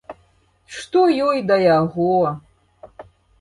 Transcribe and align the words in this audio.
Што 0.77 1.03
ёй 1.27 1.37
да 1.51 1.55
яго? 1.79 2.09